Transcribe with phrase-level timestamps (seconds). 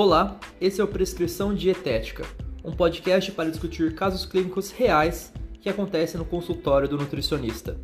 [0.00, 2.24] Olá, esse é o Prescrição Dietética,
[2.64, 7.76] um podcast para discutir casos clínicos reais que acontecem no consultório do nutricionista.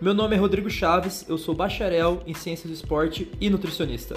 [0.00, 4.16] Meu nome é Rodrigo Chaves, eu sou bacharel em Ciências do Esporte e nutricionista.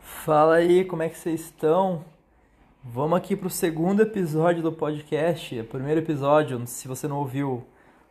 [0.00, 2.04] Fala aí, como é que vocês estão?
[2.82, 5.60] Vamos aqui para o segundo episódio do podcast.
[5.60, 7.64] O primeiro episódio, se você não ouviu,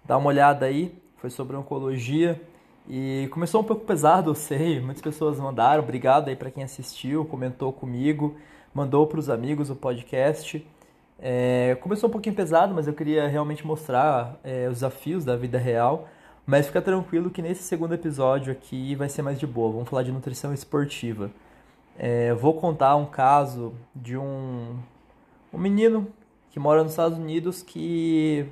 [0.05, 0.97] dá uma olhada aí.
[1.18, 2.41] Foi sobre oncologia
[2.88, 4.79] e começou um pouco pesado, eu sei.
[4.79, 5.83] Muitas pessoas mandaram.
[5.83, 8.36] Obrigado aí para quem assistiu, comentou comigo,
[8.74, 10.65] mandou para os amigos o podcast.
[11.19, 15.57] É, começou um pouquinho pesado, mas eu queria realmente mostrar é, os desafios da vida
[15.57, 16.07] real.
[16.46, 19.71] Mas fica tranquilo que nesse segundo episódio aqui vai ser mais de boa.
[19.71, 21.32] Vamos falar de nutrição esportiva.
[21.97, 24.75] É, vou contar um caso de um,
[25.54, 26.07] um menino
[26.52, 28.46] que mora nos Estados Unidos que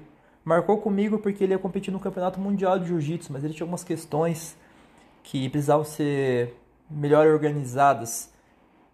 [0.44, 3.84] marcou comigo porque ele ia competir no Campeonato Mundial de Jiu-Jitsu, mas ele tinha algumas
[3.84, 4.58] questões
[5.24, 6.56] que precisavam ser
[6.90, 8.34] melhor organizadas,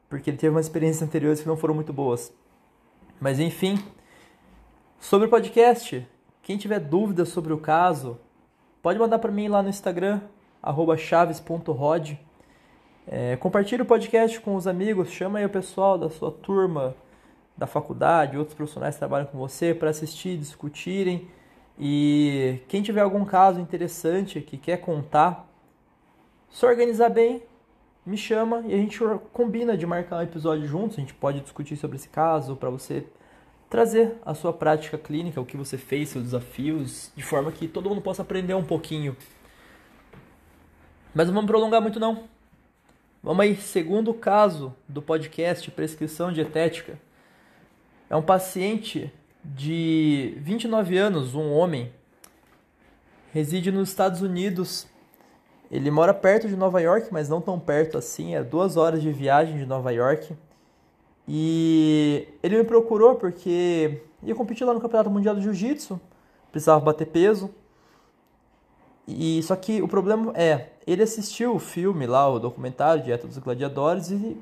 [0.09, 2.33] porque ele teve umas experiências anteriores que não foram muito boas.
[3.19, 3.79] Mas enfim,
[4.99, 6.07] sobre o podcast,
[6.41, 8.19] quem tiver dúvidas sobre o caso,
[8.81, 10.21] pode mandar para mim lá no Instagram,
[10.97, 12.13] chaves.rod.
[13.09, 16.93] É, compartilhe o podcast com os amigos, chama aí o pessoal da sua turma,
[17.57, 21.27] da faculdade, outros profissionais que trabalham com você para assistir, discutirem.
[21.79, 25.47] E quem tiver algum caso interessante que quer contar,
[26.49, 27.43] se organizar bem,
[28.05, 28.99] me chama e a gente
[29.33, 30.97] combina de marcar um episódio juntos.
[30.97, 33.05] A gente pode discutir sobre esse caso para você
[33.69, 37.89] trazer a sua prática clínica, o que você fez, seus desafios, de forma que todo
[37.89, 39.15] mundo possa aprender um pouquinho.
[41.13, 42.23] Mas não vamos prolongar muito não.
[43.21, 46.97] Vamos aí, segundo caso do podcast Prescrição Dietética.
[48.09, 49.11] É um paciente
[49.55, 51.91] de 29 anos, um homem,
[53.31, 54.87] reside nos Estados Unidos.
[55.71, 59.11] Ele mora perto de Nova York, mas não tão perto assim, é duas horas de
[59.11, 60.35] viagem de Nova York.
[61.27, 65.99] E ele me procurou porque ia competir lá no Campeonato Mundial do Jiu-Jitsu,
[66.51, 67.49] precisava bater peso.
[69.07, 73.37] E só que o problema é, ele assistiu o filme lá, o documentário Dieta dos
[73.37, 74.37] Gladiadores e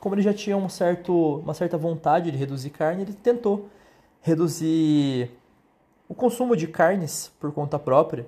[0.00, 3.70] como ele já tinha um certo, uma certa vontade de reduzir carne, ele tentou
[4.24, 5.30] reduzir
[6.08, 8.26] o consumo de carnes por conta própria.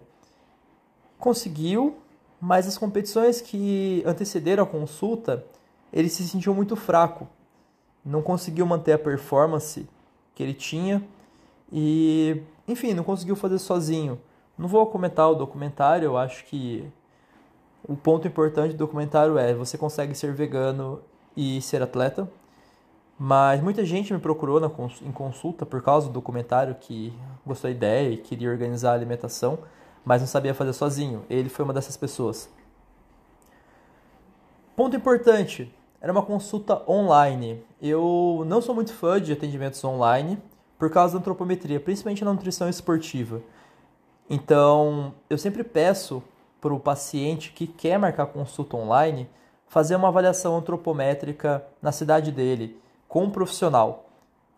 [1.18, 1.96] Conseguiu,
[2.38, 5.42] mas as competições que antecederam a consulta,
[5.90, 7.26] ele se sentiu muito fraco.
[8.04, 9.88] Não conseguiu manter a performance
[10.34, 11.02] que ele tinha
[11.72, 14.20] e, enfim, não conseguiu fazer sozinho.
[14.58, 16.86] Não vou comentar o documentário, eu acho que
[17.88, 21.00] o ponto importante do documentário é você consegue ser vegano
[21.34, 22.30] e ser atleta.
[23.18, 24.70] Mas muita gente me procurou na,
[25.02, 27.12] em consulta por causa do documentário que
[27.46, 29.58] gostou da ideia e queria organizar a alimentação,
[30.04, 31.24] mas não sabia fazer sozinho.
[31.30, 32.50] Ele foi uma dessas pessoas.
[34.76, 37.64] Ponto importante: era uma consulta online.
[37.80, 40.38] Eu não sou muito fã de atendimentos online
[40.78, 43.40] por causa da antropometria, principalmente na nutrição esportiva.
[44.28, 46.22] Então, eu sempre peço
[46.60, 49.28] para o paciente que quer marcar consulta online
[49.66, 52.78] fazer uma avaliação antropométrica na cidade dele,
[53.08, 54.06] com um profissional.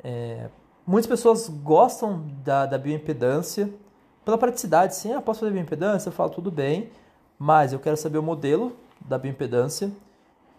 [0.02, 0.48] É,
[0.86, 3.70] muitas pessoas gostam da, da bioimpedância
[4.24, 6.08] pela praticidade, sim, ah, posso fazer bioimpedância?
[6.08, 6.90] Eu falo, tudo bem,
[7.38, 9.90] mas eu quero saber o modelo da bioimpedância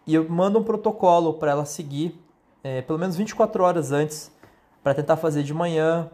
[0.08, 2.20] e eu mando um protocolo para ela seguir
[2.64, 4.32] é, pelo menos 24 horas antes,
[4.84, 6.10] para tentar fazer de manhã,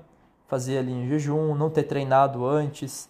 [0.47, 3.09] fazer ali em jejum, não ter treinado antes,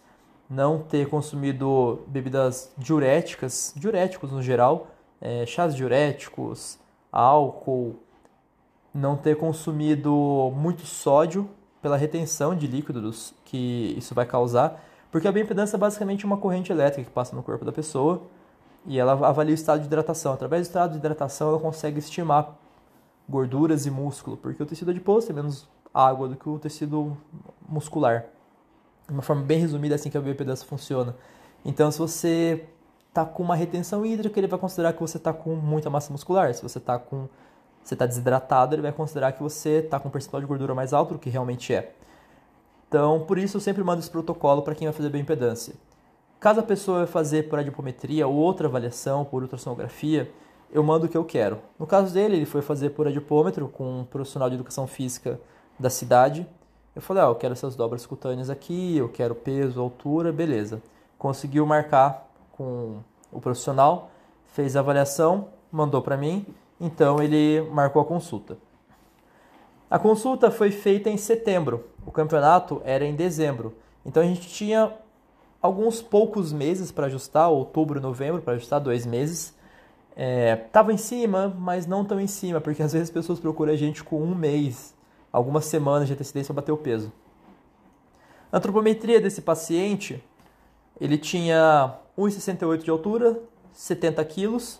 [0.50, 4.88] não ter consumido bebidas diuréticas, diuréticos no geral,
[5.20, 6.78] é, chás diuréticos,
[7.12, 7.96] álcool,
[8.96, 11.50] não ter consumido muito sódio
[11.82, 16.72] pela retenção de líquidos que isso vai causar, porque a bioimpedância é basicamente uma corrente
[16.72, 18.24] elétrica que passa no corpo da pessoa
[18.86, 20.34] e ela avalia o estado de hidratação.
[20.34, 22.58] Através do estado de hidratação, ela consegue estimar
[23.28, 27.18] gorduras e músculo, porque o tecido adiposo tem menos água do que o tecido
[27.68, 28.26] muscular.
[29.08, 31.16] De uma forma bem resumida, é assim que a bioimpedância funciona.
[31.66, 32.66] Então, se você
[33.09, 36.53] está com uma retenção hídrica, ele vai considerar que você está com muita massa muscular.
[36.53, 37.28] Se você está com
[37.85, 40.91] você está desidratado, ele vai considerar que você está com um percentual de gordura mais
[40.91, 41.93] alto do que realmente é.
[42.87, 45.76] Então, por isso eu sempre mando esse protocolo para quem vai fazer bioimpedância.
[46.40, 50.32] Caso a pessoa vai fazer por adipometria ou outra avaliação por ultrassonografia,
[50.72, 51.59] eu mando o que eu quero.
[51.78, 55.40] No caso dele, ele foi fazer por adipômetro com um profissional de educação física
[55.79, 56.46] da cidade.
[56.96, 60.81] Eu falei, ah, eu quero essas dobras cutâneas aqui, eu quero peso, altura, beleza.
[61.20, 62.97] Conseguiu marcar com
[63.31, 64.09] o profissional,
[64.47, 66.46] fez a avaliação, mandou para mim,
[66.80, 68.58] então ele marcou a consulta.
[69.90, 73.76] A consulta foi feita em setembro, o campeonato era em dezembro,
[74.06, 74.94] então a gente tinha
[75.62, 79.56] alguns poucos meses para ajustar, outubro, novembro, para ajustar dois meses.
[80.16, 83.74] É, tava em cima, mas não tão em cima, porque às vezes as pessoas procuram
[83.74, 84.96] a gente com um mês,
[85.32, 87.12] algumas semanas de antecedência para bater o peso.
[88.52, 90.24] A antropometria desse paciente,
[91.02, 93.40] ele tinha 1,68 de altura,
[93.74, 94.80] 70 quilos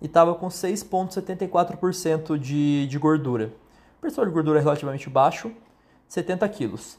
[0.00, 3.52] e estava com 6,74% de, de gordura.
[4.00, 5.52] Percentual de gordura relativamente baixo,
[6.08, 6.98] 70 quilos.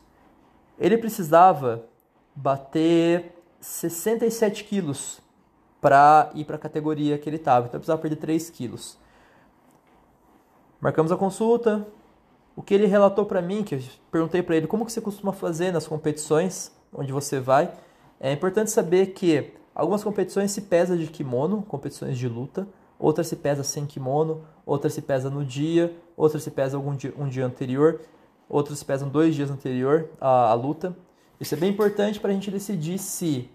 [0.79, 1.85] Ele precisava
[2.35, 5.21] bater 67 quilos
[5.79, 7.67] para ir para a categoria que ele estava.
[7.67, 8.97] Então, precisava perder 3 quilos.
[10.81, 11.85] Marcamos a consulta.
[12.55, 15.33] O que ele relatou para mim, que eu perguntei para ele como que você costuma
[15.33, 17.73] fazer nas competições onde você vai,
[18.19, 22.67] é importante saber que algumas competições se pesa de kimono, competições de luta,
[22.99, 27.13] outras se pesa sem kimono, outras se pesa no dia, outras se pesa algum dia,
[27.17, 28.01] um dia anterior,
[28.49, 30.95] outras se pesam dois dias anterior à, à luta.
[31.39, 33.49] Isso é bem importante para a gente decidir se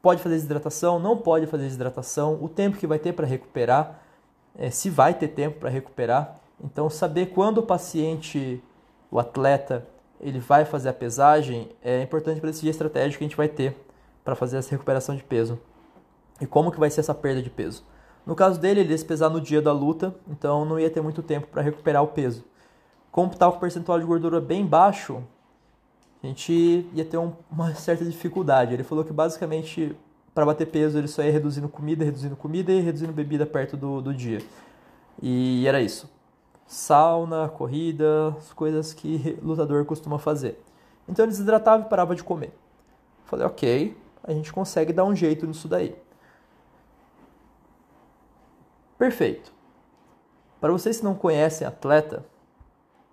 [0.00, 4.00] pode fazer desidratação, não pode fazer desidratação, o tempo que vai ter para recuperar,
[4.56, 6.36] é, se vai ter tempo para recuperar.
[6.62, 8.62] Então, saber quando o paciente,
[9.10, 9.86] o atleta,
[10.20, 13.48] ele vai fazer a pesagem é importante para decidir a estratégia que a gente vai
[13.48, 13.76] ter
[14.22, 15.58] para fazer essa recuperação de peso
[16.40, 17.84] e como que vai ser essa perda de peso.
[18.26, 21.00] No caso dele, ele ia se pesar no dia da luta, então não ia ter
[21.00, 22.44] muito tempo para recuperar o peso.
[23.12, 25.22] Como estava com o percentual de gordura bem baixo,
[26.22, 28.72] a gente ia ter um, uma certa dificuldade.
[28.72, 29.94] Ele falou que basicamente
[30.34, 34.00] para bater peso ele só ia reduzindo comida, reduzindo comida e reduzindo bebida perto do,
[34.00, 34.42] do dia.
[35.22, 36.10] E era isso.
[36.66, 40.60] Sauna, corrida, as coisas que lutador costuma fazer.
[41.06, 42.52] Então ele desidratava e parava de comer.
[43.26, 45.94] Falei, ok, a gente consegue dar um jeito nisso daí.
[48.98, 49.52] Perfeito.
[50.60, 52.24] Para vocês que não conhecem atleta,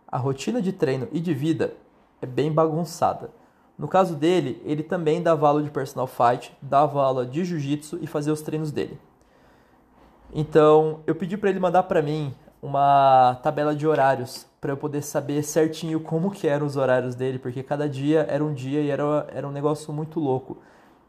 [0.07, 1.73] a rotina de treino e de vida
[2.21, 3.29] é bem bagunçada.
[3.77, 8.07] No caso dele, ele também dava aula de personal fight, dava aula de jiu-jitsu e
[8.07, 8.99] fazia os treinos dele.
[10.33, 15.01] Então, eu pedi para ele mandar para mim uma tabela de horários para eu poder
[15.01, 18.89] saber certinho como que eram os horários dele, porque cada dia era um dia e
[18.91, 20.59] era, era um negócio muito louco.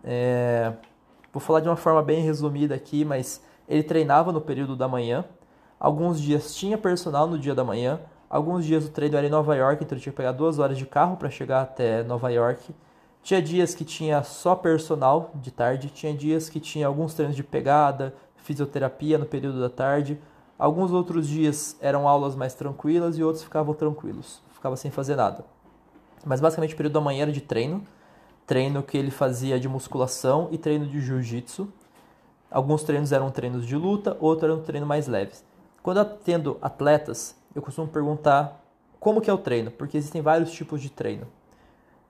[0.02, 0.72] É...
[1.30, 3.42] Vou falar de uma forma bem resumida aqui, mas
[3.74, 5.24] ele treinava no período da manhã.
[5.78, 8.00] Alguns dias tinha personal no dia da manhã,
[8.32, 10.78] Alguns dias o treino era em Nova York, então eu tinha que pegar duas horas
[10.78, 12.74] de carro para chegar até Nova York.
[13.22, 17.44] Tinha dias que tinha só personal de tarde, tinha dias que tinha alguns treinos de
[17.44, 20.18] pegada, fisioterapia no período da tarde.
[20.58, 25.44] Alguns outros dias eram aulas mais tranquilas e outros ficavam tranquilos, ficava sem fazer nada.
[26.24, 27.86] Mas basicamente o período da manhã era de treino,
[28.46, 31.68] treino que ele fazia de musculação e treino de jiu-jitsu.
[32.52, 35.42] Alguns treinos eram treinos de luta, outros eram treinos mais leves.
[35.82, 38.62] Quando atendo atletas, eu costumo perguntar
[39.00, 41.26] como que é o treino, porque existem vários tipos de treino.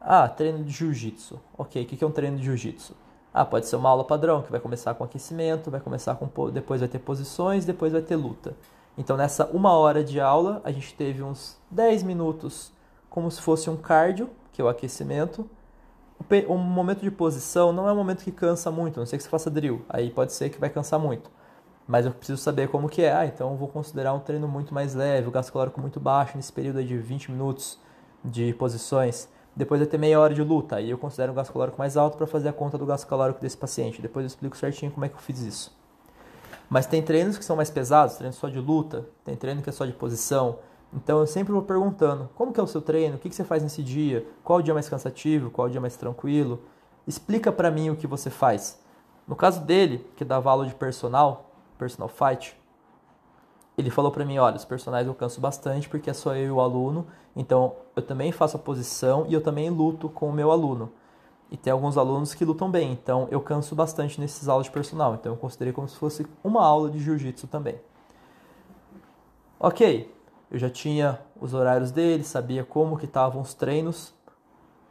[0.01, 1.41] Ah, treino de jiu-jitsu.
[1.57, 2.95] Ok, o que é um treino de jiu-jitsu?
[3.33, 6.81] Ah, pode ser uma aula padrão, que vai começar com aquecimento, vai começar com depois
[6.81, 8.55] vai ter posições, depois vai ter luta.
[8.99, 12.73] Então nessa uma hora de aula, a gente teve uns 10 minutos
[13.09, 15.49] como se fosse um cardio, que é o aquecimento.
[16.49, 19.23] O momento de posição não é um momento que cansa muito, a não sei que
[19.23, 21.31] você faça drill, aí pode ser que vai cansar muito
[21.87, 23.13] mas eu preciso saber como que é.
[23.13, 26.53] Ah, então vou considerar um treino muito mais leve, o gasto calórico muito baixo nesse
[26.53, 27.79] período de 20 minutos
[28.25, 29.29] de posições.
[29.55, 32.17] Depois vai ter meia hora de luta, aí eu considero um gasto calórico mais alto
[32.17, 34.01] para fazer a conta do gasto calórico desse paciente.
[34.01, 35.77] Depois eu explico certinho como é que eu fiz isso.
[36.71, 39.73] Mas tem treinos que são mais pesados, treinos só de luta, tem treino que é
[39.73, 40.59] só de posição.
[40.93, 43.17] Então eu sempre vou perguntando, como que é o seu treino?
[43.17, 44.27] O que, que você faz nesse dia?
[44.45, 45.51] Qual o dia mais cansativo?
[45.51, 46.61] Qual o dia mais tranquilo?
[47.07, 48.81] Explica para mim o que você faz.
[49.27, 52.55] No caso dele, que dava aula de personal, personal fight,
[53.77, 56.51] ele falou para mim, olha, os personagens eu canso bastante porque é só eu e
[56.51, 60.51] o aluno, então eu também faço a posição e eu também luto com o meu
[60.51, 60.93] aluno.
[61.51, 65.15] E tem alguns alunos que lutam bem, então eu canso bastante nesses aulas de personal,
[65.15, 67.77] então eu considerei como se fosse uma aula de jiu-jitsu também.
[69.59, 70.13] Ok,
[70.53, 74.13] eu já tinha os horários dele, sabia como que estavam os treinos,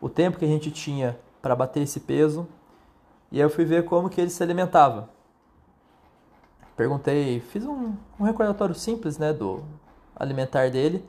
[0.01, 2.47] o tempo que a gente tinha para bater esse peso,
[3.31, 5.07] e aí eu fui ver como que ele se alimentava.
[6.75, 9.63] Perguntei, fiz um, um recordatório simples, né, do
[10.15, 11.05] alimentar dele.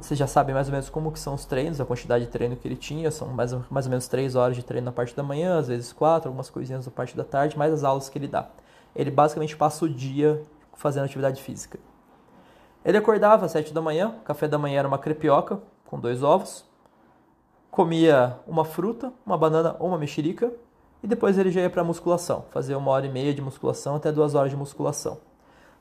[0.00, 2.56] Vocês já sabem mais ou menos como que são os treinos, a quantidade de treino
[2.56, 5.22] que ele tinha, são mais, mais ou menos 3 horas de treino na parte da
[5.22, 8.26] manhã, às vezes 4, algumas coisinhas na parte da tarde, mais as aulas que ele
[8.26, 8.48] dá.
[8.96, 10.42] Ele basicamente passa o dia
[10.72, 11.78] fazendo atividade física.
[12.84, 16.22] Ele acordava às 7 da manhã, o café da manhã era uma crepioca com dois
[16.22, 16.64] ovos,
[17.70, 20.52] comia uma fruta, uma banana ou uma mexerica,
[21.02, 24.10] e depois ele já ia para musculação, fazia uma hora e meia de musculação até
[24.10, 25.18] duas horas de musculação.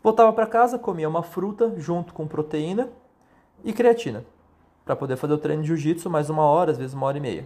[0.04, 2.90] Voltava para casa, comia uma fruta junto com proteína
[3.64, 4.26] e creatina,
[4.84, 7.22] para poder fazer o treino de jiu-jitsu mais uma hora, às vezes uma hora e
[7.22, 7.46] meia.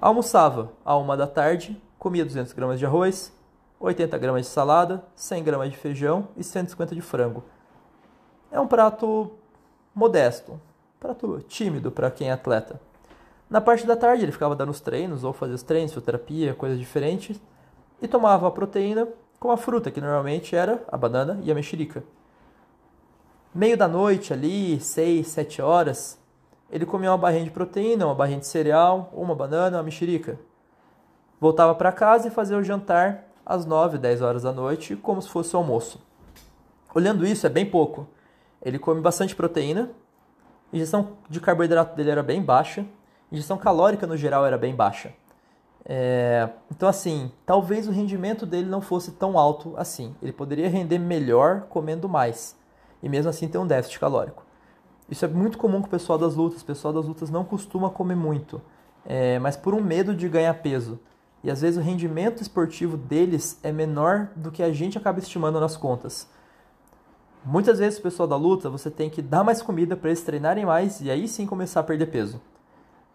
[0.00, 3.32] Almoçava a uma da tarde, comia 200 gramas de arroz,
[3.80, 7.42] 80 gramas de salada, 100 gramas de feijão e 150 de frango.
[8.50, 9.32] É um prato
[9.94, 10.60] modesto,
[10.98, 12.80] prato tímido para quem é atleta.
[13.50, 16.78] Na parte da tarde ele ficava dando os treinos, ou fazia os treinos, fisioterapia, coisas
[16.78, 17.40] diferentes,
[18.00, 22.02] e tomava a proteína com a fruta, que normalmente era a banana e a mexerica.
[23.54, 26.18] Meio da noite ali, 6, 7 horas,
[26.70, 30.38] ele comia uma barrinha de proteína, uma barrinha de cereal, uma banana, uma mexerica.
[31.40, 35.28] Voltava para casa e fazia o jantar às 9, 10 horas da noite, como se
[35.28, 36.00] fosse o almoço.
[36.94, 38.06] Olhando isso, é bem pouco.
[38.62, 39.90] Ele come bastante proteína,
[40.72, 42.86] a ingestão de carboidrato dele era bem baixa,
[43.30, 45.12] a ingestão calórica no geral era bem baixa.
[45.84, 46.48] É...
[46.70, 50.14] Então, assim, talvez o rendimento dele não fosse tão alto assim.
[50.22, 52.56] Ele poderia render melhor comendo mais
[53.02, 54.44] e mesmo assim ter um déficit calórico.
[55.08, 56.60] Isso é muito comum com o pessoal das lutas.
[56.60, 58.60] O pessoal das lutas não costuma comer muito,
[59.06, 61.00] é, mas por um medo de ganhar peso.
[61.42, 65.58] E às vezes o rendimento esportivo deles é menor do que a gente acaba estimando
[65.58, 66.28] nas contas.
[67.44, 71.00] Muitas vezes pessoal da luta você tem que dar mais comida para eles treinarem mais
[71.00, 72.40] e aí sim começar a perder peso.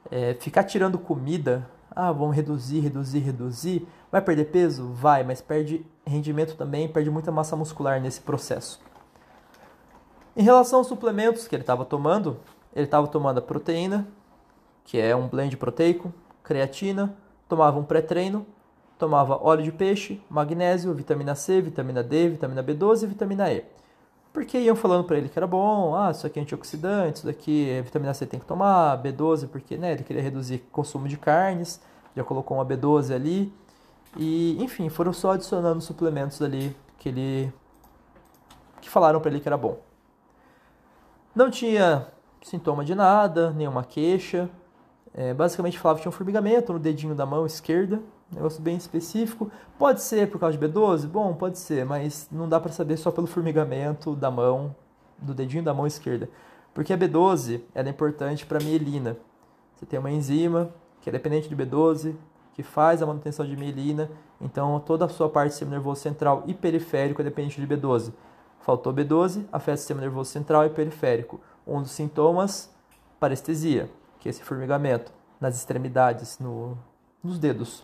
[0.10, 4.92] É, ficar tirando comida, ah, vamos reduzir, reduzir, reduzir, vai perder peso?
[4.94, 8.82] Vai, mas perde rendimento também, perde muita massa muscular nesse processo.
[10.36, 12.40] Em relação aos suplementos que ele estava tomando,
[12.76, 14.08] ele estava tomando a proteína,
[14.84, 16.12] que é um blend proteico,
[16.44, 17.16] creatina,
[17.48, 18.46] tomava um pré-treino,
[18.98, 23.64] tomava óleo de peixe, magnésio, vitamina C, vitamina D, vitamina B12 e vitamina E.
[24.34, 27.70] Porque iam falando para ele que era bom, ah, isso aqui é antioxidante, isso daqui
[27.70, 31.80] é vitamina C tem que tomar, B12 porque né, ele queria reduzir consumo de carnes,
[32.16, 33.54] já colocou uma B12 ali.
[34.18, 37.54] E, enfim, foram só adicionando suplementos ali que ele
[38.82, 39.80] que falaram para ele que era bom.
[41.36, 42.08] Não tinha
[42.42, 44.50] sintoma de nada, nenhuma queixa.
[45.14, 48.02] É, basicamente falava que tinha um formigamento no dedinho da mão esquerda,
[48.36, 49.52] negócio bem específico.
[49.78, 51.08] Pode ser por causa de B12?
[51.08, 54.76] Bom, pode ser, mas não dá para saber só pelo formigamento da mão,
[55.18, 56.30] do dedinho da mão esquerda.
[56.74, 59.18] Porque a B12 é importante para a mielina.
[59.76, 62.16] Você tem uma enzima que é dependente de B12,
[62.54, 64.10] que faz a manutenção de mielina,
[64.40, 68.14] então toda a sua parte do sistema nervoso central e periférico é dependente de B12.
[68.62, 71.42] Faltou B12, afeta o sistema nervoso central e periférico.
[71.68, 72.74] Um dos sintomas,
[73.20, 75.12] parestesia, que é esse formigamento
[75.42, 76.78] nas extremidades, no,
[77.22, 77.84] nos dedos.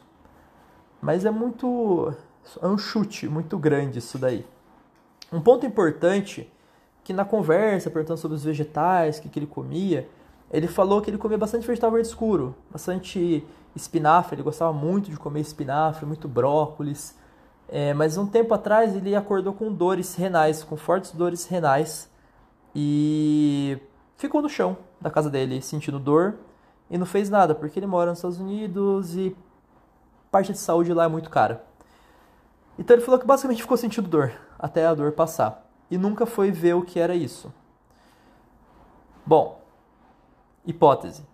[1.01, 2.13] Mas é muito.
[2.61, 4.45] É um chute muito grande isso daí.
[5.31, 6.51] Um ponto importante
[7.03, 10.07] que na conversa, perguntando sobre os vegetais, o que, que ele comia,
[10.51, 15.17] ele falou que ele comia bastante vegetal verde escuro, bastante espinafre, ele gostava muito de
[15.17, 17.17] comer espinafre, muito brócolis.
[17.67, 22.09] É, mas um tempo atrás ele acordou com dores renais, com fortes dores renais,
[22.75, 23.77] e
[24.17, 26.35] ficou no chão da casa dele, sentindo dor,
[26.89, 29.35] e não fez nada, porque ele mora nos Estados Unidos e
[30.31, 31.63] parte de saúde lá é muito cara.
[32.77, 36.51] Então ele falou que basicamente ficou sentindo dor, até a dor passar, e nunca foi
[36.51, 37.51] ver o que era isso.
[39.25, 39.61] Bom,
[40.65, 41.27] hipótese.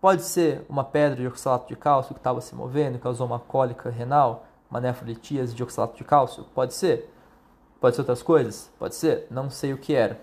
[0.00, 3.88] Pode ser uma pedra de oxalato de cálcio que estava se movendo causou uma cólica
[3.88, 4.46] renal?
[4.74, 6.44] uma nefrolitíase de oxalato de cálcio?
[6.52, 7.08] Pode ser.
[7.80, 8.72] Pode ser outras coisas?
[8.76, 9.26] Pode ser.
[9.30, 10.20] Não sei o que era.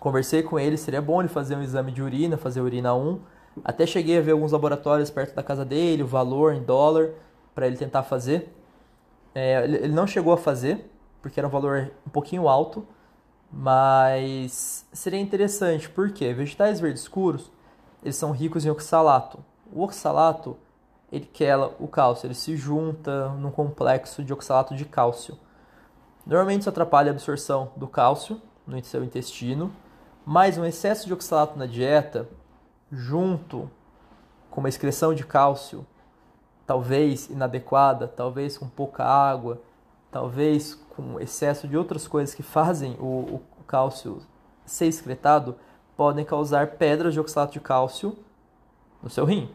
[0.00, 3.20] Conversei com ele, seria bom ele fazer um exame de urina, fazer urina 1.
[3.62, 7.10] Até cheguei a ver alguns laboratórios perto da casa dele, o valor em dólar,
[7.56, 8.54] para ele tentar fazer.
[9.34, 10.88] É, ele não chegou a fazer,
[11.22, 12.86] porque era um valor um pouquinho alto,
[13.50, 17.50] mas seria interessante, porque vegetais verdes escuros,
[18.02, 19.42] eles são ricos em oxalato.
[19.72, 20.56] O oxalato
[21.10, 25.38] ele quela o cálcio, ele se junta num complexo de oxalato de cálcio.
[26.26, 29.72] Normalmente isso atrapalha a absorção do cálcio no seu intestino,
[30.26, 32.28] mas um excesso de oxalato na dieta,
[32.90, 33.70] junto
[34.50, 35.86] com uma excreção de cálcio,
[36.66, 39.60] talvez inadequada, talvez com pouca água,
[40.10, 44.22] talvez com excesso de outras coisas que fazem o, o cálcio
[44.64, 45.56] ser excretado,
[45.96, 48.16] podem causar pedras de oxalato de cálcio
[49.02, 49.48] no seu rim.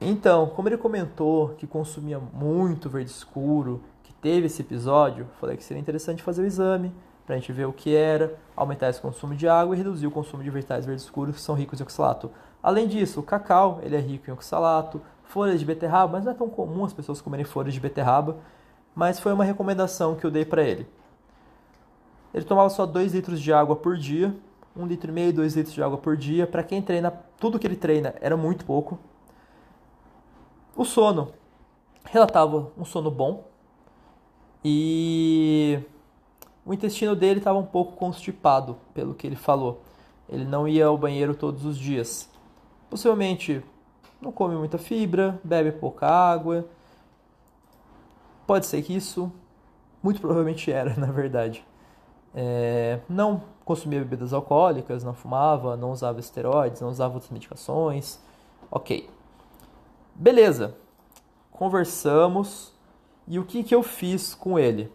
[0.00, 5.64] Então, como ele comentou que consumia muito verde escuro, que teve esse episódio, falei que
[5.64, 6.92] seria interessante fazer o exame
[7.26, 10.10] para a gente ver o que era, aumentar esse consumo de água e reduzir o
[10.10, 12.30] consumo de vegetais verdes escuros que são ricos em oxalato.
[12.62, 16.34] Além disso, o cacau ele é rico em oxalato, folhas de beterraba, mas não é
[16.34, 18.38] tão comum as pessoas comerem folhas de beterraba,
[18.94, 20.86] mas foi uma recomendação que eu dei para ele.
[22.34, 24.34] Ele tomava só 2 litros de água por dia,
[24.76, 26.46] 1 um litro e meio, 2 litros de água por dia.
[26.46, 28.98] Para quem treina, tudo que ele treina era muito pouco,
[30.76, 31.32] o sono
[32.04, 33.44] relatava um sono bom
[34.64, 35.80] e
[36.64, 39.82] o intestino dele estava um pouco constipado, pelo que ele falou.
[40.28, 42.28] Ele não ia ao banheiro todos os dias.
[42.88, 43.62] Possivelmente
[44.20, 46.66] não come muita fibra, bebe pouca água.
[48.46, 49.32] Pode ser que isso,
[50.02, 51.64] muito provavelmente era, na verdade.
[52.34, 58.20] É, não consumia bebidas alcoólicas, não fumava, não usava esteroides, não usava outras medicações.
[58.70, 59.08] Ok.
[60.14, 60.76] Beleza.
[61.50, 62.72] Conversamos.
[63.26, 64.92] E o que, que eu fiz com ele?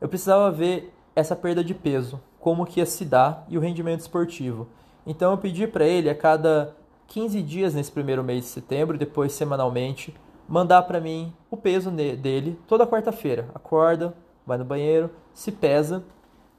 [0.00, 4.00] Eu precisava ver essa perda de peso, como que ia se dar e o rendimento
[4.00, 4.68] esportivo.
[5.06, 6.74] Então eu pedi para ele a cada
[7.08, 10.14] 15 dias nesse primeiro mês de setembro, depois semanalmente,
[10.46, 13.48] mandar para mim o peso dele toda quarta-feira.
[13.54, 14.14] Acorda,
[14.46, 16.04] vai no banheiro, se pesa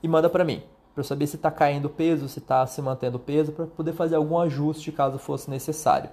[0.01, 0.63] e manda para mim,
[0.93, 4.15] para eu saber se está caindo peso, se está se mantendo peso, para poder fazer
[4.15, 6.09] algum ajuste caso fosse necessário.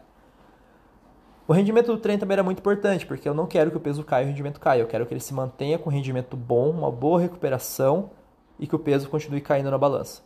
[1.48, 4.04] O rendimento do treino também era muito importante, porque eu não quero que o peso
[4.04, 4.80] caia e o rendimento caia.
[4.82, 8.10] Eu quero que ele se mantenha com rendimento bom, uma boa recuperação
[8.58, 10.22] e que o peso continue caindo na balança.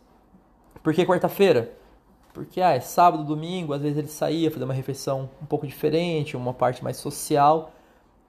[0.83, 1.79] Por que quarta-feira?
[2.33, 6.37] Porque ah, é sábado, domingo, às vezes ele saía fazer uma refeição um pouco diferente,
[6.37, 7.71] uma parte mais social.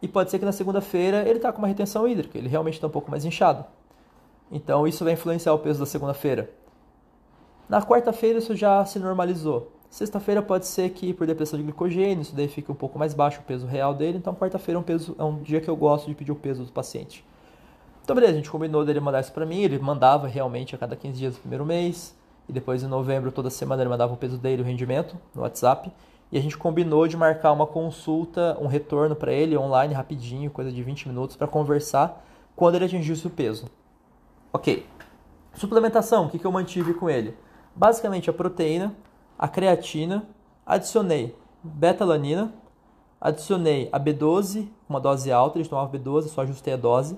[0.01, 2.89] E pode ser que na segunda-feira ele está com uma retenção hídrica, ele realmente está
[2.89, 3.65] um pouco mais inchado.
[4.51, 6.51] Então isso vai influenciar o peso da segunda-feira.
[7.69, 9.73] Na quarta-feira isso já se normalizou.
[9.93, 13.41] Sexta-feira pode ser que por depressão de glicogênio, isso daí fica um pouco mais baixo
[13.41, 14.17] o peso real dele.
[14.17, 16.65] Então, quarta-feira é, um peso, é um dia que eu gosto de pedir o peso
[16.65, 17.23] do paciente.
[18.03, 19.61] Então, beleza, a gente combinou dele mandar isso para mim.
[19.61, 22.17] Ele mandava realmente a cada 15 dias do primeiro mês.
[22.49, 25.93] E depois, em novembro, toda semana, ele mandava o peso dele, o rendimento, no WhatsApp.
[26.31, 30.73] E a gente combinou de marcar uma consulta, um retorno para ele online rapidinho, coisa
[30.73, 32.25] de 20 minutos, para conversar
[32.57, 33.67] quando ele atingisse o peso.
[34.53, 34.87] Ok.
[35.55, 37.37] Suplementação, o que, que eu mantive com ele?
[37.77, 38.95] Basicamente a proteína,
[39.39, 40.27] a creatina,
[40.65, 42.53] adicionei betalanina,
[43.21, 47.17] adicionei a B12, uma dose alta, eles tomavam B12, só ajustei a dose,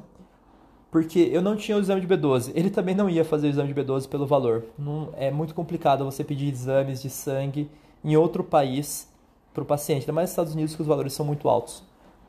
[0.94, 2.52] porque eu não tinha o exame de B12.
[2.54, 4.62] Ele também não ia fazer o exame de B12 pelo valor.
[4.78, 7.68] Não, é muito complicado você pedir exames de sangue
[8.04, 9.12] em outro país
[9.52, 11.82] para o paciente, ainda mais nos Estados Unidos que os valores são muito altos.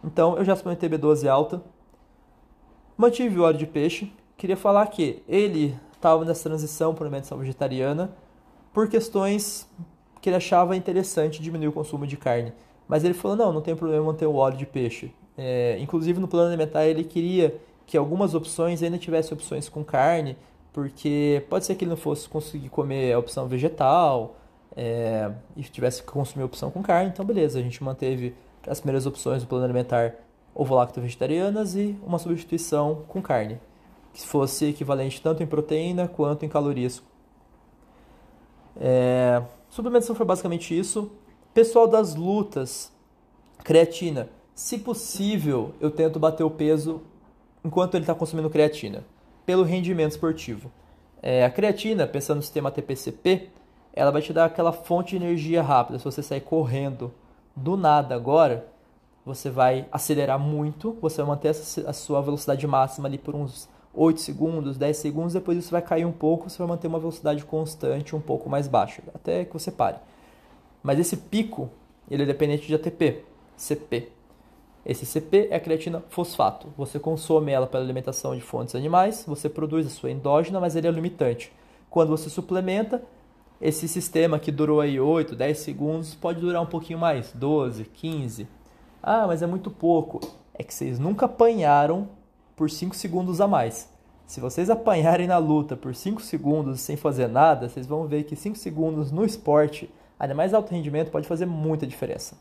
[0.04, 1.62] Então eu já suplementei B12 alta,
[2.98, 4.12] mantive o óleo de peixe.
[4.36, 8.16] Queria falar que ele estava nessa transição para alimentação vegetariana
[8.74, 9.70] por questões
[10.20, 12.52] que ele achava interessante diminuir o consumo de carne.
[12.88, 15.14] Mas ele falou: não, não tem problema manter o óleo de peixe.
[15.38, 20.38] É, inclusive no plano alimentar ele queria que algumas opções ainda tivesse opções com carne,
[20.74, 24.36] porque pode ser que ele não fosse conseguir comer a opção vegetal
[24.76, 27.12] é, e tivesse que consumir a opção com carne.
[27.12, 28.36] Então, beleza, a gente manteve
[28.68, 30.16] as primeiras opções do plano alimentar
[30.54, 33.60] ovo-lacto vegetarianas e uma substituição com carne,
[34.14, 37.04] que fosse equivalente tanto em proteína quanto em calorias
[38.78, 41.12] é, suplementação foi basicamente isso.
[41.54, 42.92] Pessoal das lutas,
[43.64, 44.30] creatina.
[44.54, 47.02] Se possível, eu tento bater o peso
[47.66, 49.04] enquanto ele está consumindo creatina,
[49.44, 50.72] pelo rendimento esportivo.
[51.22, 53.50] É, a creatina, pensando no sistema TPCP,
[53.92, 55.98] ela vai te dar aquela fonte de energia rápida.
[55.98, 57.12] Se você sair correndo
[57.56, 58.68] do nada agora,
[59.26, 64.22] você vai acelerar muito, você vai manter a sua velocidade máxima ali por uns 8
[64.22, 68.16] segundos, 10 segundos, depois isso vai cair um pouco, você vai manter uma velocidade constante
[68.16, 69.98] um pouco mais baixa, até que você pare.
[70.84, 71.72] Mas esse pico,
[72.12, 73.24] ele é dependente de ATP,
[73.58, 74.15] CP.
[74.86, 76.68] Esse CP é a creatina fosfato.
[76.78, 80.88] Você consome ela pela alimentação de fontes animais, você produz a sua endógena, mas ele
[80.88, 81.52] é limitante.
[81.90, 83.02] Quando você suplementa,
[83.60, 88.48] esse sistema que durou aí 8, 10 segundos pode durar um pouquinho mais, 12, 15.
[89.02, 90.20] Ah, mas é muito pouco.
[90.54, 92.08] É que vocês nunca apanharam
[92.56, 93.90] por 5 segundos a mais.
[94.28, 98.36] Se vocês apanharem na luta por 5 segundos sem fazer nada, vocês vão ver que
[98.36, 102.36] 5 segundos no esporte, ainda mais alto rendimento, pode fazer muita diferença.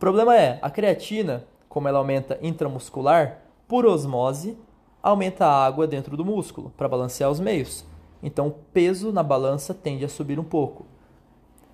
[0.00, 4.56] O problema é, a creatina, como ela aumenta intramuscular, por osmose,
[5.02, 7.84] aumenta a água dentro do músculo para balancear os meios.
[8.22, 10.86] Então o peso na balança tende a subir um pouco.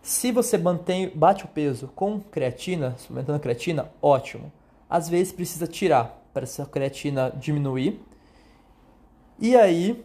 [0.03, 4.51] Se você mantém, bate o peso com creatina, suplementando creatina, ótimo.
[4.91, 8.01] Às vezes precisa tirar, para essa creatina diminuir
[9.39, 10.05] e aí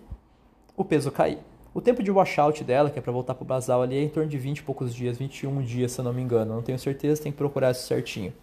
[0.77, 1.39] o peso cair.
[1.73, 4.09] O tempo de washout dela, que é para voltar para o basal ali, é em
[4.09, 6.53] torno de 20 e poucos dias, 21 dias, se eu não me engano.
[6.53, 8.33] Não tenho certeza, tem que procurar isso certinho.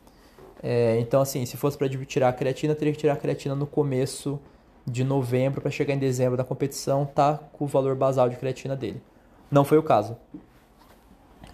[0.63, 3.67] É, então, assim, se fosse para tirar a creatina, teria que tirar a creatina no
[3.67, 4.41] começo
[4.87, 8.75] de novembro para chegar em dezembro da competição, tá com o valor basal de creatina
[8.75, 9.03] dele.
[9.51, 10.17] Não foi o caso.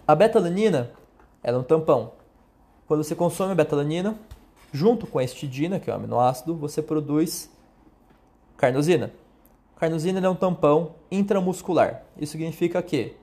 [0.07, 0.93] A betalanina,
[1.43, 2.13] ela é um tampão.
[2.87, 4.17] Quando você consome a betalanina,
[4.75, 7.49] Junto com a histidina, que é o aminoácido, você produz
[8.57, 9.13] carnosina.
[9.85, 12.05] Carnosina é um tampão intramuscular.
[12.19, 13.15] Isso significa que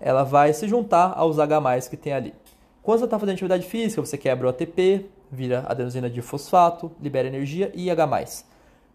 [0.00, 2.34] ela vai se juntar aos H+, que tem ali.
[2.82, 7.28] Quando você está fazendo atividade física, você quebra o ATP, vira adenosina de fosfato, libera
[7.28, 8.44] energia e H+.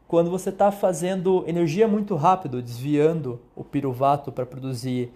[0.08, 5.14] Quando você está fazendo energia muito rápido, desviando o piruvato para produzir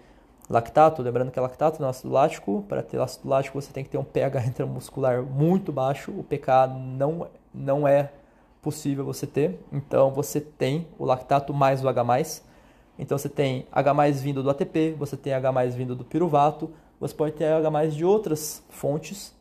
[0.48, 2.64] Lactato, lembrando que é lactato não é ácido lático.
[2.66, 6.12] Para ter ácido lático você tem que ter um pH intramuscular muito baixo.
[6.12, 8.12] O pK não, não é
[8.62, 9.58] possível você ter.
[9.72, 12.42] Então você tem o lactato mais o H+.
[12.98, 17.32] Então você tem H+ vindo do ATP, você tem H+ vindo do piruvato, você pode
[17.32, 19.34] ter H+ de outras fontes.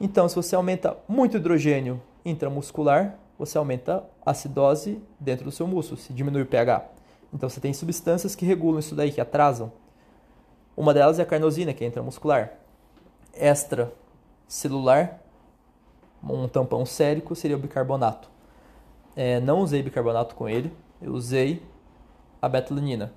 [0.00, 6.00] Então se você aumenta muito hidrogênio intramuscular, você aumenta a acidose dentro do seu músculo,
[6.00, 6.84] se diminui o pH.
[7.32, 9.72] Então você tem substâncias que regulam isso daí, que atrasam.
[10.76, 12.52] Uma delas é a carnosina, que é intramuscular.
[13.32, 15.20] Extracelular,
[16.28, 18.28] um tampão sérico, seria o bicarbonato.
[19.16, 21.62] É, não usei bicarbonato com ele, eu usei
[22.40, 23.12] a betalanina.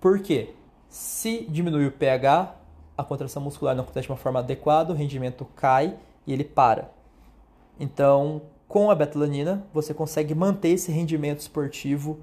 [0.00, 0.54] Por quê?
[0.88, 2.54] Se diminui o pH,
[2.96, 6.90] a contração muscular não acontece de uma forma adequada, o rendimento cai e ele para.
[7.78, 12.18] Então, com a betalanina, você consegue manter esse rendimento esportivo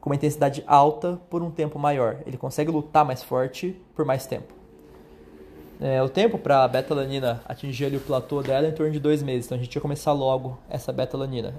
[0.00, 2.22] com uma intensidade alta por um tempo maior.
[2.26, 4.57] Ele consegue lutar mais forte por mais tempo.
[5.80, 8.98] É, o tempo para a betalanina atingir ali o platô dela é em torno de
[8.98, 11.54] dois meses, então a gente ia começar logo essa betalanina.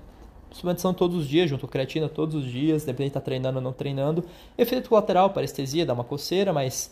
[0.51, 3.60] Suplementação todos os dias, junto com creatina todos os dias, dependendo de estar tá treinando
[3.60, 4.25] ou não treinando.
[4.58, 6.91] Efeito colateral, parestesia, dá uma coceira, mas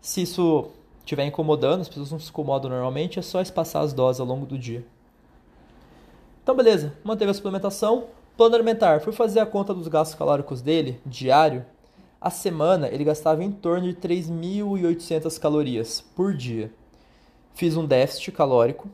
[0.00, 4.20] se isso estiver incomodando, as pessoas não se incomodam normalmente, é só espaçar as doses
[4.20, 4.84] ao longo do dia.
[6.42, 8.04] Então, beleza, manteve a suplementação.
[8.36, 11.66] Plano alimentar, fui fazer a conta dos gastos calóricos dele, diário.
[12.22, 16.72] A semana ele gastava em torno de 3.800 calorias por dia.
[17.52, 18.88] Fiz um déficit calórico,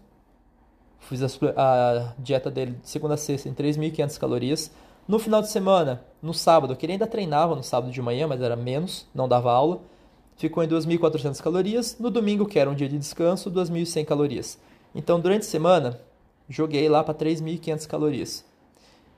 [1.00, 4.70] fiz a, a dieta dele de segunda a sexta em 3.500 calorias.
[5.06, 8.40] No final de semana, no sábado, que ele ainda treinava no sábado de manhã, mas
[8.40, 9.80] era menos, não dava aula,
[10.38, 11.98] ficou em 2.400 calorias.
[11.98, 14.58] No domingo, que era um dia de descanso, 2.100 calorias.
[14.94, 16.00] Então, durante a semana,
[16.48, 18.48] joguei lá para 3.500 calorias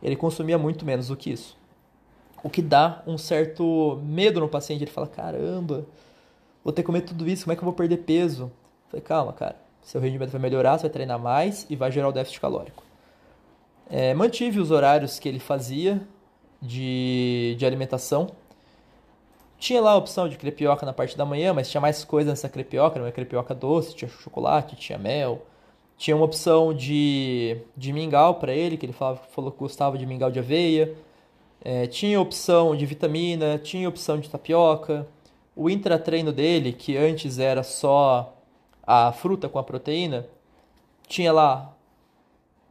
[0.03, 1.57] ele consumia muito menos do que isso.
[2.43, 4.85] O que dá um certo medo no paciente.
[4.85, 5.87] Ele fala: caramba,
[6.65, 8.45] vou ter que comer tudo isso, como é que eu vou perder peso?
[8.45, 8.51] Eu
[8.91, 12.13] falei: calma, cara, seu rendimento vai melhorar, você vai treinar mais e vai gerar o
[12.13, 12.83] déficit calórico.
[13.89, 16.01] É, mantive os horários que ele fazia
[16.63, 18.29] de, de alimentação.
[19.59, 22.49] Tinha lá a opção de crepioca na parte da manhã, mas tinha mais coisa nessa
[22.49, 25.45] crepioca, não é crepioca doce, tinha chocolate, tinha mel,
[25.99, 30.07] tinha uma opção de, de mingau para ele, que ele falava, falou que gostava de
[30.07, 30.95] mingau de aveia.
[31.63, 35.07] É, tinha opção de vitamina, tinha opção de tapioca.
[35.55, 38.35] O intratreino dele, que antes era só
[38.83, 40.27] a fruta com a proteína,
[41.07, 41.77] tinha lá,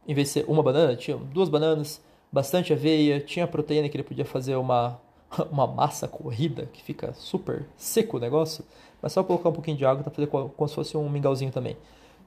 [0.06, 4.04] em vez de ser uma banana, tinha duas bananas, bastante aveia, tinha proteína que ele
[4.04, 5.00] podia fazer uma,
[5.52, 8.64] uma massa corrida, que fica super seco o negócio,
[9.00, 11.76] mas só colocar um pouquinho de água para fazer como se fosse um mingauzinho também.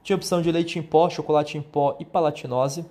[0.02, 2.86] Tinha opção de leite em pó, chocolate em pó e palatinose.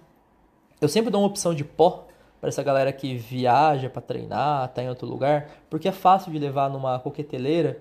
[0.81, 2.07] Eu sempre dou uma opção de pó
[2.43, 6.41] para essa galera que viaja para treinar, tá em outro lugar, porque é fácil de
[6.41, 7.81] levar numa coqueteleira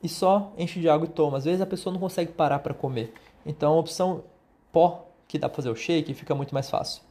[0.00, 1.36] e só enche de água e toma.
[1.36, 3.12] Às vezes a pessoa não consegue parar para comer.
[3.44, 4.22] Então, a opção
[4.70, 7.02] pó, que dá para fazer o shake, fica muito mais fácil.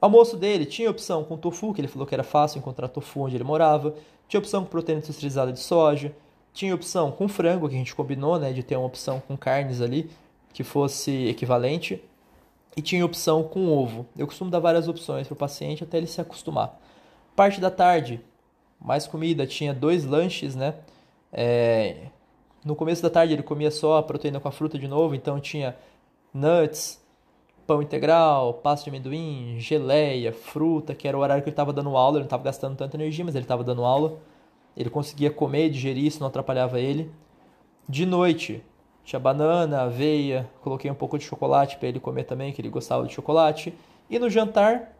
[0.00, 3.20] O almoço dele tinha opção com tofu, que ele falou que era fácil encontrar tofu
[3.20, 3.94] onde ele morava.
[4.26, 6.12] Tinha opção com proteína industrializada de soja.
[6.52, 9.80] Tinha opção com frango, que a gente combinou, né, de ter uma opção com carnes
[9.80, 10.10] ali
[10.52, 12.02] que fosse equivalente
[12.76, 14.06] e tinha opção com ovo.
[14.16, 16.80] Eu costumo dar várias opções para o paciente até ele se acostumar.
[17.34, 18.20] Parte da tarde,
[18.80, 20.74] mais comida, tinha dois lanches, né?
[21.32, 22.06] É...
[22.64, 25.40] No começo da tarde ele comia só a proteína com a fruta de novo, então
[25.40, 25.76] tinha
[26.34, 27.00] nuts,
[27.66, 31.96] pão integral, pasta de amendoim, geleia, fruta, que era o horário que ele estava dando
[31.96, 34.18] aula, ele não estava gastando tanta energia, mas ele estava dando aula.
[34.76, 37.10] Ele conseguia comer, digerir, isso não atrapalhava ele.
[37.88, 38.64] De noite,
[39.08, 43.06] tinha banana, aveia, coloquei um pouco de chocolate para ele comer também, que ele gostava
[43.06, 43.72] de chocolate.
[44.10, 44.92] E no jantar,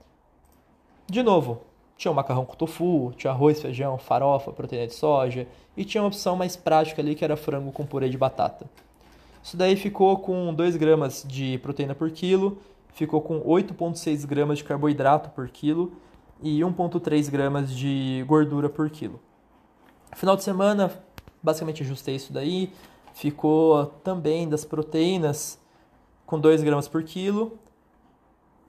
[1.06, 1.60] de novo,
[1.94, 6.08] tinha o macarrão com tofu, tinha arroz, feijão, farofa, proteína de soja e tinha uma
[6.08, 8.64] opção mais prática ali que era frango com purê de batata.
[9.42, 12.62] Isso daí ficou com 2 gramas de proteína por quilo,
[12.94, 15.92] ficou com 8,6 gramas de carboidrato por quilo
[16.42, 19.20] e 1,3 gramas de gordura por quilo.
[20.16, 20.90] Final de semana,
[21.42, 22.72] basicamente ajustei isso daí,
[23.18, 25.58] ficou também das proteínas
[26.24, 27.58] com 2 gramas por quilo.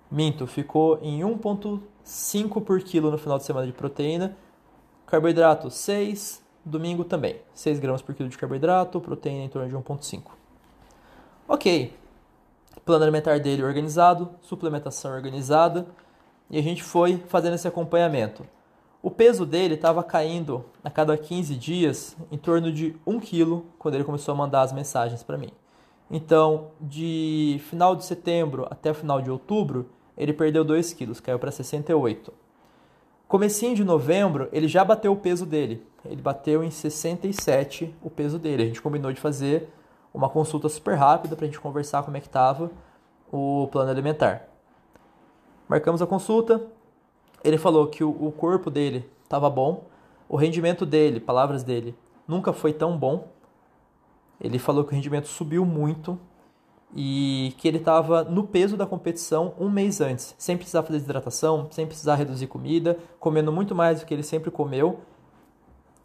[0.09, 4.35] Minto, ficou em 1,5 por quilo no final de semana de proteína.
[5.05, 7.39] Carboidrato 6, domingo também.
[7.53, 10.31] 6 gramas por quilo de carboidrato, proteína em torno de 1,5.
[11.47, 11.93] Ok,
[12.83, 15.85] plano alimentar dele organizado, suplementação organizada,
[16.49, 18.43] e a gente foi fazendo esse acompanhamento.
[19.01, 23.95] O peso dele estava caindo a cada 15 dias em torno de 1 kg quando
[23.95, 25.51] ele começou a mandar as mensagens para mim.
[26.11, 31.49] Então, de final de setembro até final de outubro, ele perdeu 2 quilos, caiu para
[31.49, 32.33] 68.
[33.25, 35.85] Comecinho de novembro, ele já bateu o peso dele.
[36.05, 38.63] ele bateu em 67 o peso dele.
[38.63, 39.69] A gente combinou de fazer
[40.13, 42.71] uma consulta super rápida para a gente conversar como é que estava
[43.31, 44.47] o plano alimentar.
[45.67, 46.65] Marcamos a consulta,
[47.43, 49.85] ele falou que o, corpo dele estava bom,
[50.27, 51.95] o rendimento dele, palavras dele,
[52.27, 53.27] nunca foi tão bom.
[54.39, 56.17] Ele falou que o rendimento subiu muito
[56.95, 61.67] e que ele estava no peso da competição um mês antes, sem precisar fazer desidratação,
[61.71, 64.99] sem precisar reduzir comida, comendo muito mais do que ele sempre comeu.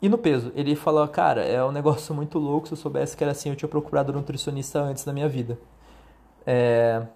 [0.02, 3.24] E no peso, ele falou, cara, é um negócio muito louco, se eu soubesse que
[3.24, 5.58] era assim, eu tinha procurado um nutricionista antes na minha vida.
[6.46, 7.06] É...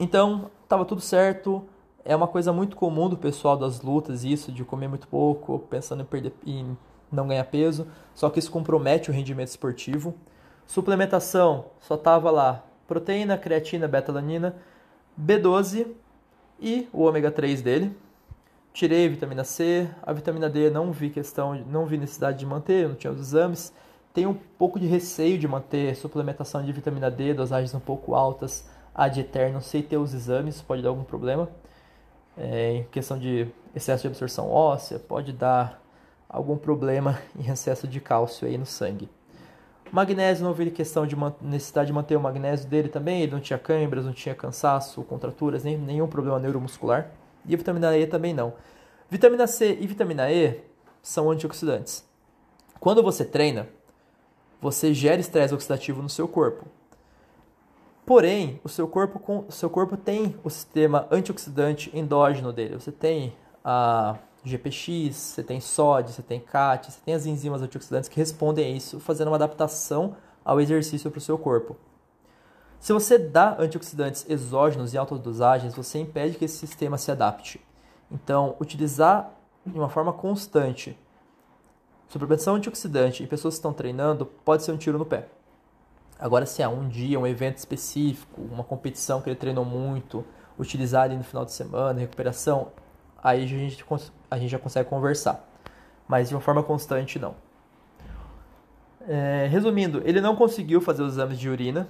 [0.00, 1.64] Então, estava tudo certo,
[2.04, 6.02] é uma coisa muito comum do pessoal das lutas, isso de comer muito pouco, pensando
[6.02, 6.76] em perder em
[7.10, 10.14] não ganhar peso, só que isso compromete o rendimento esportivo.
[10.66, 14.56] Suplementação, só tava lá proteína, creatina, beta-alanina,
[15.20, 15.86] B12
[16.60, 17.96] e o ômega 3 dele.
[18.72, 22.88] Tirei a vitamina C, a vitamina D não vi questão, não vi necessidade de manter,
[22.88, 23.72] não tinha os exames.
[24.14, 28.68] Tenho um pouco de receio de manter suplementação de vitamina D, dosagens um pouco altas,
[28.94, 31.48] ad eterno, sem ter os exames, pode dar algum problema.
[32.36, 35.82] É, em questão de excesso de absorção óssea, pode dar
[36.28, 39.08] algum problema em excesso de cálcio aí no sangue.
[39.92, 43.58] Magnésio, não vi questão de necessidade de manter o magnésio dele também, ele não tinha
[43.58, 47.10] câimbras, não tinha cansaço, contraturas, nem, nenhum problema neuromuscular.
[47.44, 48.54] E a vitamina E também não.
[49.10, 50.62] Vitamina C e vitamina E
[51.02, 52.08] são antioxidantes.
[52.80, 53.68] Quando você treina,
[54.62, 56.64] você gera estresse oxidativo no seu corpo.
[58.04, 62.74] Porém, o seu corpo, o seu corpo tem o sistema antioxidante endógeno dele.
[62.74, 63.34] Você tem
[63.64, 68.66] a GPX, você tem SOD, você tem CAT, você tem as enzimas antioxidantes que respondem
[68.66, 71.76] a isso, fazendo uma adaptação ao exercício para o seu corpo.
[72.80, 77.60] Se você dá antioxidantes exógenos em altas dosagens, você impede que esse sistema se adapte.
[78.10, 79.32] Então, utilizar
[79.64, 80.98] de uma forma constante
[82.08, 85.28] suplementação antioxidante em pessoas que estão treinando pode ser um tiro no pé.
[86.22, 90.24] Agora, se há um dia, um evento específico, uma competição que ele treinou muito,
[90.56, 92.68] utilizar ali no final de semana, recuperação,
[93.20, 93.84] aí a gente,
[94.30, 95.44] a gente já consegue conversar.
[96.06, 97.34] Mas de uma forma constante, não.
[99.08, 101.88] É, resumindo, ele não conseguiu fazer os exames de urina,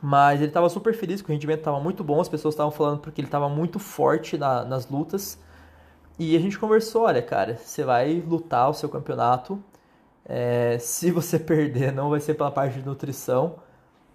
[0.00, 3.00] mas ele estava super feliz, que o rendimento estava muito bom, as pessoas estavam falando
[3.00, 5.40] porque ele estava muito forte na, nas lutas.
[6.20, 9.60] E a gente conversou, olha, cara, você vai lutar o seu campeonato.
[10.28, 13.56] É, se você perder, não vai ser pela parte de nutrição,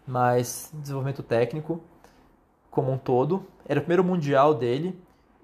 [0.06, 1.82] mas desenvolvimento técnico
[2.70, 3.46] como um todo.
[3.66, 4.98] Era o primeiro mundial dele.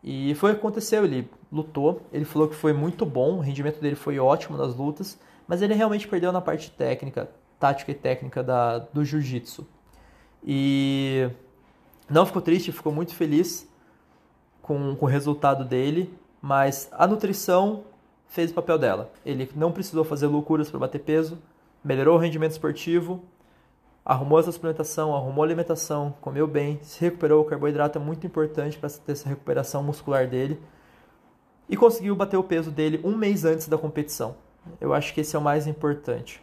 [0.03, 3.81] E foi o que aconteceu, ele lutou, ele falou que foi muito bom, o rendimento
[3.81, 7.29] dele foi ótimo nas lutas, mas ele realmente perdeu na parte técnica,
[7.59, 9.67] tática e técnica da, do jiu-jitsu.
[10.41, 11.29] E
[12.09, 13.69] não ficou triste, ficou muito feliz
[14.61, 17.83] com, com o resultado dele, mas a nutrição
[18.29, 19.11] fez o papel dela.
[19.25, 21.37] Ele não precisou fazer loucuras para bater peso,
[21.83, 23.21] melhorou o rendimento esportivo,
[24.05, 27.41] arrumou essa suplementação, arrumou a alimentação, comeu bem, se recuperou.
[27.41, 30.59] O carboidrato é muito importante para ter essa recuperação muscular dele.
[31.67, 34.35] E conseguiu bater o peso dele um mês antes da competição.
[34.79, 36.41] Eu acho que esse é o mais importante.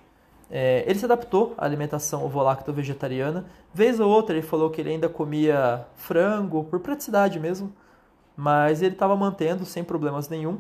[0.49, 3.45] É, ele se adaptou à alimentação ovolacto vegetariana.
[3.75, 7.73] Vez ou outra ele falou que ele ainda comia frango, por praticidade mesmo.
[8.37, 10.59] Mas ele estava mantendo sem problemas nenhum.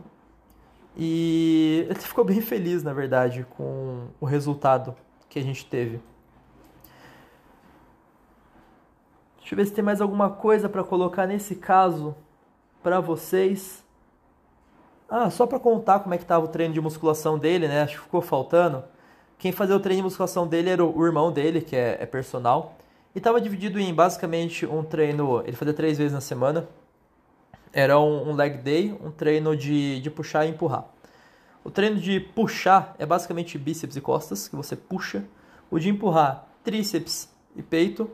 [0.97, 4.95] E ele ficou bem feliz, na verdade, com o resultado
[5.29, 6.01] que a gente teve.
[9.39, 12.17] Deixa eu ver se tem mais alguma coisa para colocar nesse caso
[12.83, 13.85] para vocês.
[15.09, 17.83] Ah, só para contar como é que estava o treino de musculação dele, né?
[17.83, 18.83] Acho que ficou faltando.
[19.39, 22.77] Quem fazia o treino de musculação dele era o irmão dele, que é, é personal.
[23.15, 25.43] E estava dividido em basicamente um treino.
[25.47, 26.69] Ele fazia três vezes na semana.
[27.77, 30.87] Era um, um leg day, um treino de, de puxar e empurrar.
[31.63, 35.25] O treino de puxar é basicamente bíceps e costas, que você puxa.
[35.71, 38.11] O de empurrar, tríceps e peito.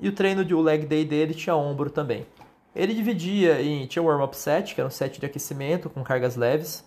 [0.00, 2.26] E o treino de o leg day dele tinha ombro também.
[2.74, 3.86] Ele dividia em.
[3.86, 6.82] Tinha o warm-up set, que era um set de aquecimento com cargas leves.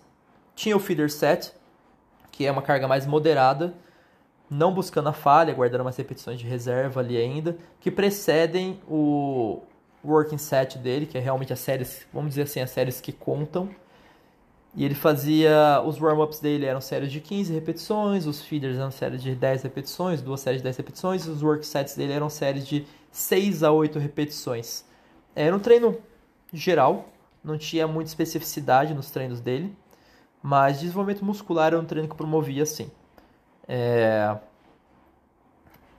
[0.56, 1.54] Tinha o feeder set,
[2.32, 3.76] que é uma carga mais moderada,
[4.50, 9.62] não buscando a falha, guardando umas repetições de reserva ali ainda, que precedem o
[10.04, 13.70] working set dele, que é realmente as séries, vamos dizer assim, as séries que contam.
[14.74, 15.82] E ele fazia.
[15.86, 20.22] Os warm-ups dele eram séries de 15 repetições, os feeders eram séries de 10 repetições,
[20.22, 24.00] duas séries de 10 repetições, os work sets dele eram séries de 6 a 8
[24.00, 24.86] repetições.
[25.36, 25.98] Era um treino
[26.54, 27.10] geral,
[27.44, 29.76] não tinha muita especificidade nos treinos dele,
[30.42, 32.90] mas desenvolvimento muscular era um treino que promovia sim.
[33.68, 34.38] É...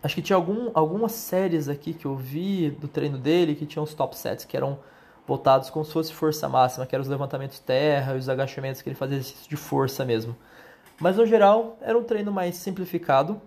[0.03, 3.85] Acho que tinha algum, algumas séries aqui que eu vi do treino dele que tinham
[3.85, 4.79] os top sets, que eram
[5.27, 8.89] voltados como se fosse força máxima, que eram os levantamentos terra e os agachamentos que
[8.89, 10.37] ele fazia exercício de força mesmo.
[11.01, 13.41] Mas no geral era um treino mais simplificado,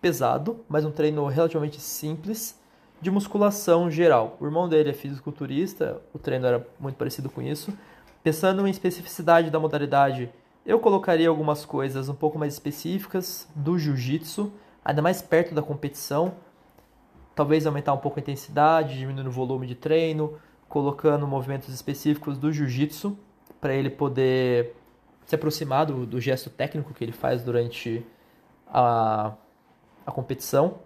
[0.00, 2.60] pesado, mas um treino relativamente simples
[3.00, 4.36] de musculação geral.
[4.40, 7.72] O irmão dele é fisiculturista, o treino era muito parecido com isso.
[8.24, 10.30] Pensando em especificidade da modalidade,
[10.66, 14.52] eu colocaria algumas coisas um pouco mais específicas do jiu-jitsu,
[14.84, 16.34] ainda mais perto da competição.
[17.34, 22.52] Talvez aumentar um pouco a intensidade, diminuindo o volume de treino, colocando movimentos específicos do
[22.52, 23.16] jiu-jitsu
[23.60, 24.74] para ele poder
[25.24, 28.04] se aproximar do, do, gesto técnico que ele faz durante
[28.66, 29.32] a,
[30.04, 30.78] a competição.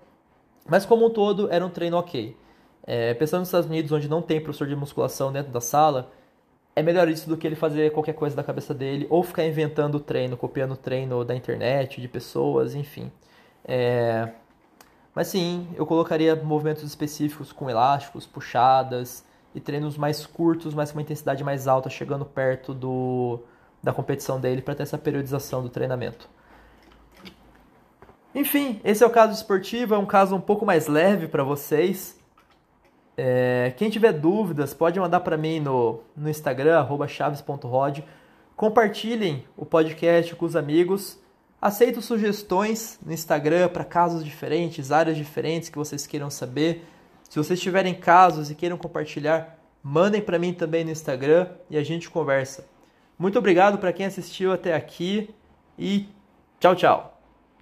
[0.68, 2.37] Mas como um todo, era um treino ok.
[2.87, 6.12] É, pensando nos Estados Unidos, onde não tem professor de musculação dentro da sala,
[6.76, 9.96] é melhor isso do que ele fazer qualquer coisa da cabeça dele ou ficar inventando
[9.96, 13.11] o treino, copiando o treino da internet, de pessoas, enfim.
[13.66, 14.29] É...
[15.14, 19.24] Mas sim, eu colocaria movimentos específicos com elásticos, puxadas
[19.55, 23.40] e treinos mais curtos, mas com uma intensidade mais alta, chegando perto do,
[23.83, 26.29] da competição dele para ter essa periodização do treinamento.
[28.35, 32.18] Enfim, esse é o caso esportivo, é um caso um pouco mais leve para vocês.
[33.16, 38.00] É, quem tiver dúvidas, pode mandar para mim no, no Instagram, chaves.rod.
[38.55, 41.18] Compartilhem o podcast com os amigos.
[41.60, 46.84] Aceito sugestões no Instagram para casos diferentes, áreas diferentes que vocês queiram saber.
[47.28, 51.82] Se vocês tiverem casos e queiram compartilhar, mandem para mim também no Instagram e a
[51.82, 52.66] gente conversa.
[53.18, 55.30] Muito obrigado para quem assistiu até aqui
[55.78, 56.06] e
[56.60, 57.15] tchau, tchau.